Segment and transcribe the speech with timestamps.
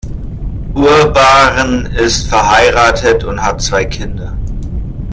[0.75, 4.35] Urban ist verheiratet und hat zwei Kinder.